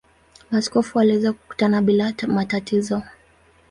[0.51, 3.03] Maaskofu waliweza kukutana bila matatizo.